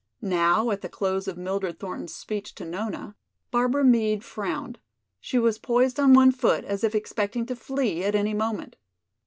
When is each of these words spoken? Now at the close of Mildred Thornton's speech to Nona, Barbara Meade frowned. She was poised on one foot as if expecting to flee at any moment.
Now 0.33 0.71
at 0.71 0.81
the 0.81 0.89
close 0.89 1.27
of 1.27 1.37
Mildred 1.37 1.77
Thornton's 1.77 2.15
speech 2.15 2.55
to 2.55 2.65
Nona, 2.65 3.15
Barbara 3.51 3.83
Meade 3.83 4.23
frowned. 4.23 4.79
She 5.19 5.37
was 5.37 5.59
poised 5.59 5.99
on 5.99 6.15
one 6.15 6.31
foot 6.31 6.65
as 6.65 6.83
if 6.83 6.95
expecting 6.95 7.45
to 7.45 7.55
flee 7.55 8.03
at 8.03 8.15
any 8.15 8.33
moment. 8.33 8.77